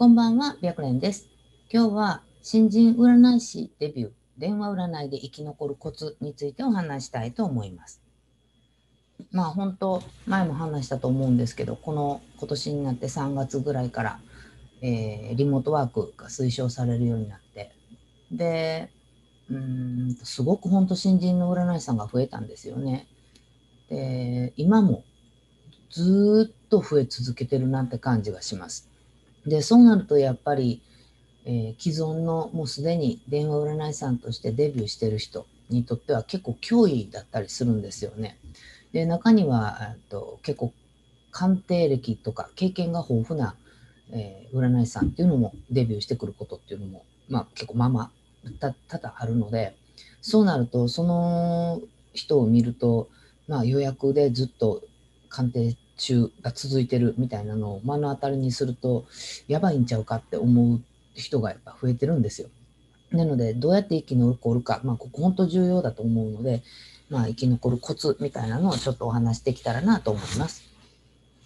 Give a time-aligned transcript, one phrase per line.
[0.00, 1.28] こんばんは、白蓮です。
[1.70, 8.00] 今日は新人占い師デビュー、電話占いで生き残るコツについてお話したいと思います。
[9.30, 14.20] まあ本当、前も話したと思うんですけど、この今年になって3月ぐらいから、
[14.80, 17.70] えー、リモートワークが推奨されるようになって、
[18.32, 18.90] で、
[19.50, 23.06] うんすごく本当新人の占い師さんが増えたんですよね。
[23.90, 25.04] で、今も
[25.90, 28.89] ずっと増え続けてるなって感じがします。
[29.46, 30.82] で、そうなるとやっぱり、
[31.44, 38.38] えー、既存のもうすでに電話占い師さんとしてデビューしてる人にとっては結構脅威だったりするんですよね。
[38.92, 40.72] で、中には、と結構
[41.30, 43.54] 鑑定歴とか経験が豊富な、
[44.10, 48.10] えー、占い師さんっていうのもデビューしてくることっていうのも、まあ結構まあまあ
[48.58, 49.76] 多々あるので、
[50.20, 51.80] そうなると、その
[52.12, 53.08] 人を見ると、
[53.48, 54.82] まあ予約でずっと
[55.28, 59.04] 鑑定中が続いてるみたいなのを目の当たりにすると、
[59.46, 60.80] やばいんちゃうかって思う
[61.14, 62.48] 人がやっぱ増えてるんですよ。
[63.12, 66.62] なので、どうやって生き残るか、まあ、ここ本当重要だと思うので、
[67.08, 70.64] まあ、生き残るコツみたいなのをちょっとお話してきたらなと思います。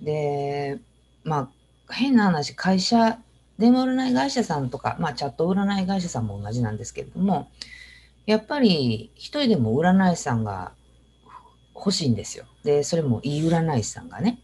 [0.00, 0.78] で、
[1.22, 1.50] ま
[1.88, 3.18] あ、変な話、会社、
[3.58, 7.48] 電話占い会社さんとか、まあ、チャット占い会社さんも同じなんですけれども、
[8.26, 10.72] やっぱり一人でも占い師さんが
[11.80, 12.44] 欲しいんですよ。
[12.62, 14.38] で、それもいい占い師さんがね。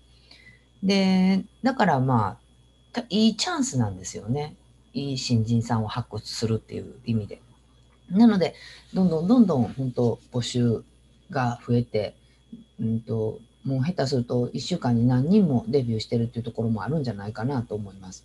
[0.83, 2.39] で、だからま
[2.95, 4.56] あ、いいチャンスなんですよね。
[4.95, 7.41] いい新人さんを発掘するっていう意味で。
[8.11, 8.55] なので、
[8.95, 10.83] どんどんどんどん本当募集
[11.31, 12.15] が増えて、
[12.81, 18.25] うんと、もう下手すると1週間に何人もデビューしてるっていうところもあるんじゃないかなと思います。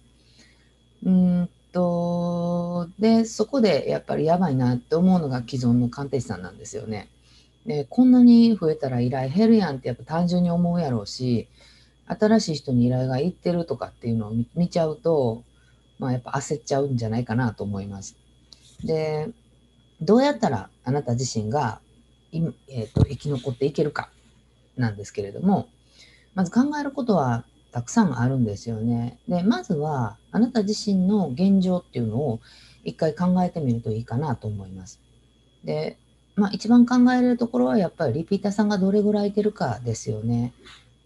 [1.04, 7.10] うんと、で、そこでやっぱりやばいなって思うのが既存の鑑定士さんなんですよね。
[7.66, 11.48] で、こんなに増えたら依頼減るやんってやっぱ単純に思うやろうし、
[12.08, 15.44] 新しい人に依頼が行ってるとかっていうのを見ちゃうと、
[16.00, 18.18] まあやっぱ焦っちゃうんじゃないかなと思います。
[18.84, 19.30] で、
[20.02, 21.80] どうやったらあなた自身が、
[22.34, 24.10] えーと、生き残っていけるか
[24.76, 25.70] なんですけれども、
[26.34, 29.20] まず考えることはたくさんあるんですよね。
[29.28, 32.40] で、まずはあなた自身の現状っていうのを
[32.84, 35.00] 一回考えてみるといいかなと思います。
[35.64, 35.98] で、
[36.36, 40.54] まあ、一番考えれるところはやっぱりリピーターさんがどれぐらいいてるかですよね。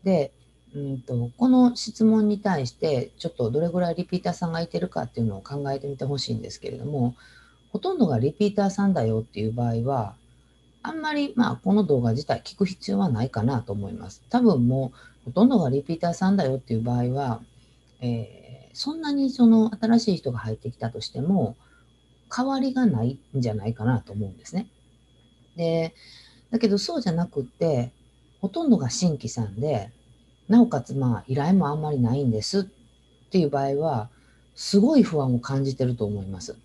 [0.03, 0.31] で、
[0.75, 7.15] うんと、この質問に対してちょっとどれぐらいリピーターさんがいてるかっていうのを考えてみてほしいんですけれども、
[7.71, 10.15] ほとんどがリピーターさんだよっていう場合は、
[10.83, 14.23] あんまりまあこの動画自体聞く必要はないかなと思います。
[14.29, 17.41] 多分もうほとんどがリピーターさんだよっていう場合は、
[18.01, 21.55] えー、そんなにその新しい人が入ってきたとしても
[22.33, 24.67] 変わりがないんじゃないかなと思うんですね。
[25.55, 25.93] で、
[26.51, 27.91] だけどそうじゃなくって、
[28.41, 29.91] ほとんどが新規さんで、
[30.47, 32.63] なおかつまあ依頼もあんまりないんですっ
[33.31, 34.09] ていう場合は、
[34.55, 36.57] すごい不安を感じてると思います。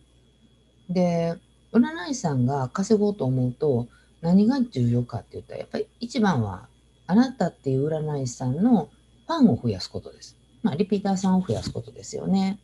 [0.88, 1.36] で、
[1.72, 3.88] 占い師さんが稼ごうと思うと、
[4.20, 6.68] 何が重要かって言ったら、やっぱり一番は、
[7.06, 8.90] あなたっていう占い師さんの
[9.26, 10.36] ファンを増やすことです。
[10.62, 12.60] まあ、リピーターさんを増やすことですよね。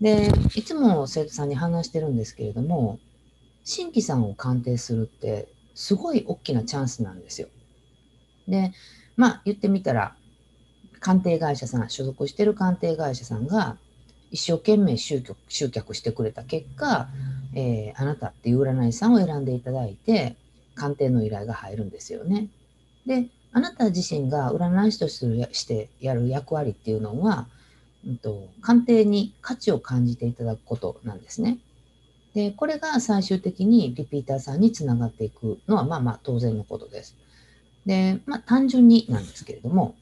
[0.00, 2.98] で、いつも生徒さんに話してるんですけれども、
[3.66, 7.48] 新規さんを鑑定するってすごい大きなチャンスなんですよ。
[8.46, 8.72] で、
[9.16, 10.14] まあ言ってみたら、
[11.00, 13.76] 鑑定会社さん、所属してる鑑定会社さんが
[14.30, 17.08] 一生懸命集客集客してくれた結果、
[17.54, 20.36] えー、あなたっていう占い師さんを選んでいただいて、
[20.76, 22.48] 鑑定の依頼が入るんですよね。
[23.04, 27.48] で、あなた自身が占い師としてやる役割っていうのは、
[28.06, 31.58] うんと、鑑定に価値を感じていただくことなんですね。
[32.36, 37.16] で、これが最終的にリピーターさんにつながっていくのは、まあまあ当然のことです。
[37.86, 39.94] で、まあ単純になんですけれども、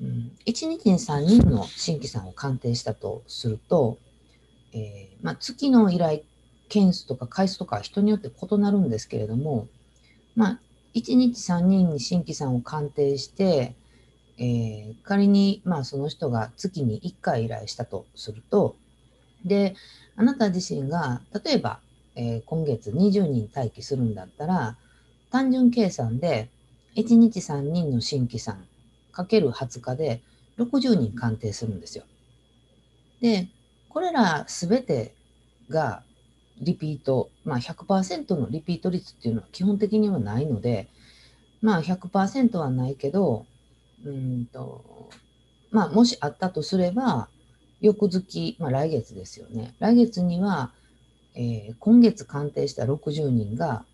[0.00, 3.98] うん、1日に3人の新規さんを鑑定したとすると、
[4.72, 6.22] えー、まあ、月の依頼
[6.68, 9.66] 件数とか回数とか人によって異なるんですけれども、
[10.36, 10.60] まあ、
[10.94, 13.74] 1日3人に新規さんを鑑定して、
[14.38, 18.76] えー、仮に、まあ、その人が月に1回依頼したとすると、
[19.44, 19.74] で、
[20.16, 21.80] あなた自身が、例えば、
[22.14, 24.76] えー、今月20人待機するんだったら、
[25.30, 26.48] 単純計算で、
[26.96, 28.64] 1日3人の新規さん
[29.10, 30.20] かける20日で
[30.58, 32.04] 60人鑑定するんですよ。
[33.20, 33.48] で、
[33.88, 35.14] これらすべて
[35.68, 36.02] が
[36.60, 40.88] リピート、まあ100%のリピート率っていうのは基本的にはないので、
[41.62, 43.46] まあ100%はないけど、
[44.04, 45.10] うんと、
[45.70, 47.28] まあもしあったとすれば、
[47.84, 49.74] 翌月、まあ、来月ですよね。
[49.78, 50.70] 来月には、
[51.34, 53.84] えー、今月鑑定した60人が、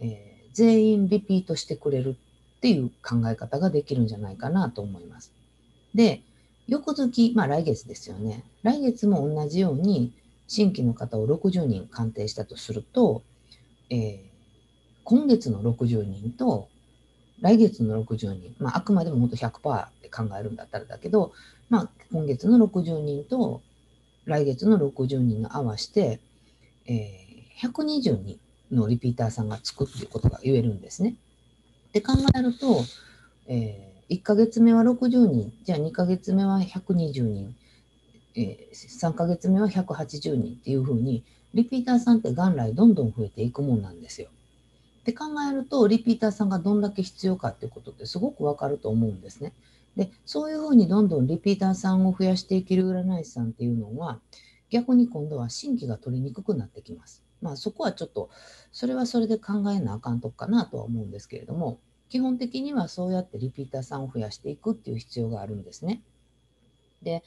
[0.00, 2.16] えー、全員リピートしてくれる
[2.56, 5.32] っていう考え方ができるんじゃないかなと思います。
[5.94, 6.22] で、
[6.66, 8.42] 翌月、まあ来月ですよね。
[8.62, 10.12] 来月も同じように
[10.48, 13.22] 新規の方を60人鑑定したとすると、
[13.90, 14.18] えー、
[15.04, 16.68] 今月の60人と
[17.42, 21.32] 来月の60人、まあ、あくまでも本当100%って考えるんだったらだけど、
[21.68, 23.60] まあ、今月の60人と
[24.24, 26.20] 来月の60人の合わして、
[26.86, 28.38] えー、120人
[28.70, 31.16] のリピーターさんがつくっていうことが言えるんですね。
[31.92, 32.84] で考えると、
[33.46, 37.54] えー、1ヶ月目は60人、じゃあ2ヶ月目は120人、
[38.34, 41.24] えー、3ヶ月目は180人っていうふうに、
[41.54, 44.28] リピーターさんって元来どんどん増えていくもんなんですよ。
[45.04, 49.52] で考えると、リピーターさんがどんだけ必要かっていうことってすごくわかると思うんですね。
[49.96, 54.20] で、そういうふうにどんどんリピーターさんを増やしていける占い師さんっていうのは、
[54.70, 57.22] 逆に今度は新規が取りにくくなってきます。
[57.40, 58.30] まあそこはちょっと、
[58.72, 61.78] それはそれで考えなあかんとこかなとは思うんですけれども、
[62.08, 66.02] 基本的にはそうやってリピーターさんを増やしていくっていう必要があるんですね。
[67.02, 67.22] で、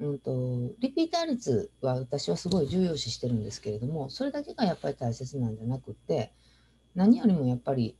[0.00, 6.32] うんと、リピーター率は私はすごい重要視してるんですけれども、それだけがやっぱり大切なんじゃなくて、
[6.94, 7.96] 何よりもやっぱり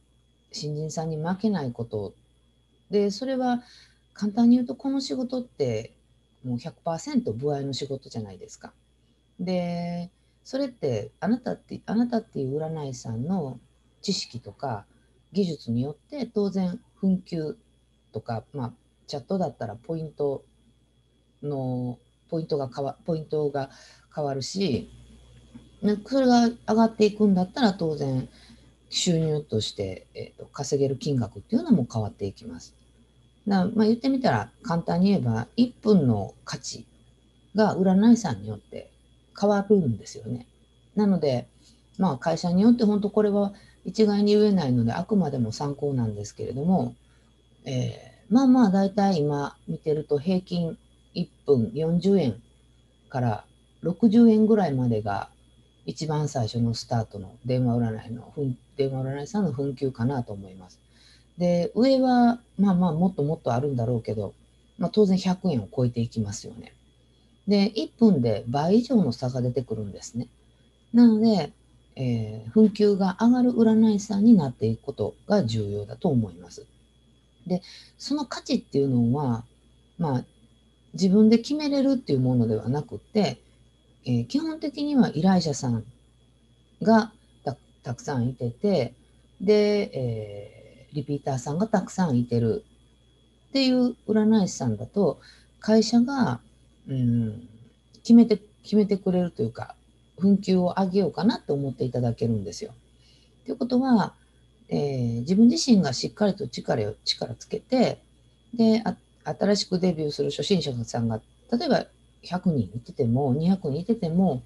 [0.52, 2.14] 新人さんに負けないこと
[2.90, 3.62] で、それは
[4.18, 5.92] 簡単に言うとこの仕事って
[6.44, 8.72] もう100%歩合の仕事じゃないですか。
[9.38, 10.10] で、
[10.42, 13.60] それってあなたってあなたっていう占い師さんの
[14.02, 14.86] 知識とか
[15.32, 17.54] 技術によって当然紛糾
[18.12, 18.72] とか、まあ、
[19.06, 20.42] チャットだったらポイント
[21.42, 21.98] の
[22.28, 23.70] ポイントが変わポイントが
[24.12, 24.90] 変わるし
[26.06, 28.28] それが上がっていくんだったら当然
[28.90, 32.77] 収入として、えーと、稼げる金額っていうのも変わっていきます。
[33.48, 36.86] だまあ、言ってみたら簡単に言えば1分の価値
[37.54, 38.90] が占い師さんによって
[39.38, 40.46] 変わるんですよね。
[40.94, 41.46] なので、
[41.98, 43.52] まあ、会社によって本当これは
[43.84, 46.94] 一概に言えないのであくまでも参考なんですけれども、
[47.64, 50.76] えー、まあまあ大体今見てると平均
[51.14, 52.42] 1分40円
[53.08, 53.44] から
[53.82, 55.30] 60円ぐらいまでが
[55.86, 58.34] 一番最初のスタートの電話占いの
[58.76, 60.78] 電話占いさんの紛糾かなと思います。
[61.38, 64.34] で上はまあまあもっともっとあるんだろうけど、
[64.78, 66.74] まあ、当然100円を超えていきますよね。
[67.46, 70.28] で1分で倍以上の差が出てくるんですね。
[70.92, 71.52] なので、
[71.96, 76.66] えー、紛糾が上がる占い師さんになっていくことが重要だと思います。
[77.46, 77.62] で
[77.96, 79.44] その価値っていうのは
[79.98, 80.24] まあ
[80.92, 83.40] 自分で決めれるっていうものではなくて、
[84.04, 85.84] えー、基本的には依頼者さん
[86.82, 87.12] が
[87.82, 88.94] たくさんいてて
[89.40, 90.57] で、えー、
[90.92, 92.64] リピーターさんがたくさんいてる
[93.50, 95.20] っていう占い師さんだと
[95.60, 96.40] 会社が、
[96.88, 97.48] うん、
[98.02, 99.74] 決めて決めてくれるというか
[100.18, 102.72] 紛糾を上げようかなと思っていただけるんですよ。
[103.46, 104.14] ということは、
[104.68, 107.98] えー、自分自身がしっかりと力を力つけて
[108.54, 108.82] で
[109.24, 111.20] 新しくデビューする初心者さんが
[111.52, 111.86] 例えば
[112.24, 114.42] 100人いてても200人いてても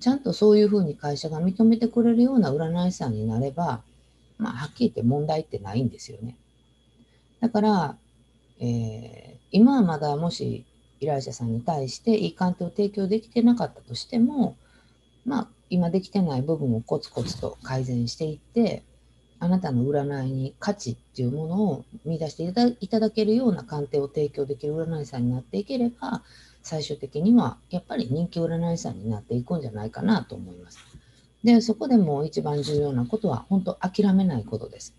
[0.00, 3.82] ちゃんとそういうふうに会社が認めてくれるような占い師さんになれば、
[4.40, 6.36] まあ、はっきり言って問題ってないんですよね。
[7.40, 7.96] だから、
[8.58, 10.64] えー、今はまだもし
[11.00, 14.56] 依頼者さんに対していい鑑定を提供できてなかったとしても、
[15.24, 18.82] まあ、今できてない部分をコツコツと改善していって、
[19.38, 22.42] あなたの占いに価値っていうものを見出して
[22.80, 26.22] いただけるような鑑定を提供できる占い師さんになっていければ、
[26.62, 30.78] 最終的にはやっぱり人気占い師さんになっていくんじゃないかなと思います。
[31.44, 34.94] で、そこでも一番重要なことは、本当諦めないことです。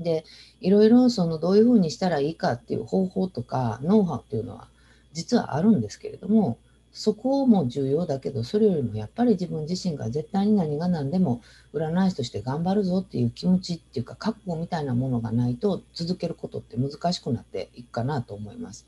[0.00, 0.24] で、
[0.60, 4.68] いろいろそのどういうふうにしたらいいかっていう方法とかノウハウっていうのは
[5.12, 6.58] 実はあるんですけれども、
[6.92, 11.40] そこも重要だけど、それよりもやっぱり自分自身が絶対に何が何でも
[11.72, 18.86] 占い師として頑張るぞっていう気持ちっていうか覚悟みたいなものがないと続けることって難しくなっていくかなと思います。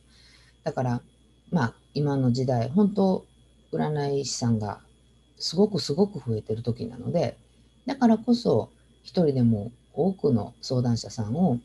[0.64, 1.00] だから、
[1.50, 3.24] まあ今の時代、本当
[3.72, 4.80] 占い師さんが
[5.44, 7.36] すごくすごく増えてる時なので、
[7.86, 8.70] だからこそ
[9.02, 11.58] 一人でも多くの相談者さんを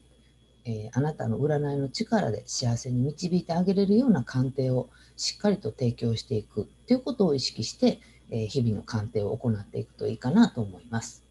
[0.65, 11.23] えー、あなたの占いの力で幸せに導いてあげれるような鑑定をしっかりと提供していくということを意識して、えー、日々の鑑定を行っていくといいかなと思います。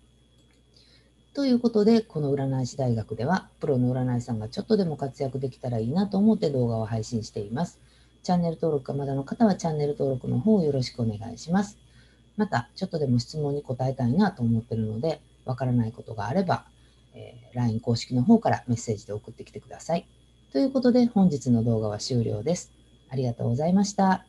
[1.34, 7.78] ということで、この占い師大学では、プロの占いさんがちょっとでも活躍できたらいいなと思って動画を配信しています。
[8.24, 11.78] チャンネル登録がまだの方はチャンネル登録の方をよろしくお願いします。
[12.38, 16.64] また、ちょっとでも質問に答えたいなと思ってるので、わからないことがあれば、
[17.14, 20.06] えー、LINE 公式の方からメッセージで送ってきてください。
[20.52, 22.72] ということで本日の動画は終了です。
[23.10, 24.27] ありがとうございました。